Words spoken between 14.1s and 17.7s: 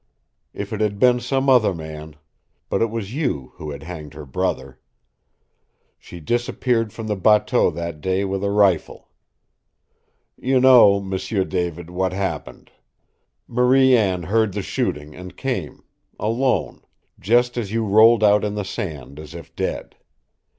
heard the shooting and came alone just